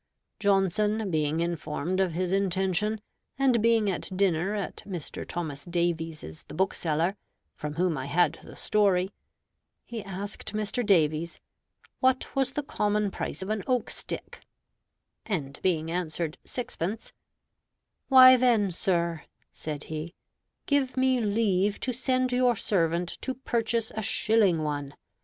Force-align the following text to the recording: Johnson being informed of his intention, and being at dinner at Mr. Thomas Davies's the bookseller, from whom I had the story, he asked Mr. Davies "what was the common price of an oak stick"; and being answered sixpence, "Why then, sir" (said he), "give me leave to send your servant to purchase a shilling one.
Johnson 0.39 1.11
being 1.11 1.41
informed 1.41 1.99
of 1.99 2.13
his 2.13 2.31
intention, 2.31 3.01
and 3.37 3.61
being 3.61 3.87
at 3.87 4.09
dinner 4.17 4.55
at 4.55 4.77
Mr. 4.77 5.27
Thomas 5.27 5.63
Davies's 5.63 6.41
the 6.47 6.55
bookseller, 6.55 7.15
from 7.53 7.75
whom 7.75 7.99
I 7.99 8.07
had 8.07 8.39
the 8.43 8.55
story, 8.55 9.11
he 9.85 10.03
asked 10.03 10.55
Mr. 10.55 10.83
Davies 10.83 11.39
"what 11.99 12.35
was 12.35 12.53
the 12.53 12.63
common 12.63 13.11
price 13.11 13.43
of 13.43 13.51
an 13.51 13.61
oak 13.67 13.91
stick"; 13.91 14.41
and 15.27 15.61
being 15.61 15.91
answered 15.91 16.39
sixpence, 16.43 17.13
"Why 18.07 18.37
then, 18.37 18.71
sir" 18.71 19.21
(said 19.53 19.83
he), 19.83 20.15
"give 20.65 20.97
me 20.97 21.21
leave 21.21 21.79
to 21.81 21.93
send 21.93 22.31
your 22.31 22.55
servant 22.55 23.21
to 23.21 23.35
purchase 23.35 23.91
a 23.91 24.01
shilling 24.01 24.63
one. 24.63 24.95